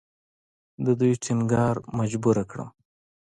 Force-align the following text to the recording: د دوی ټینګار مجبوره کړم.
د 0.85 0.87
دوی 0.99 1.13
ټینګار 1.23 1.75
مجبوره 1.97 2.43
کړم. 2.51 2.69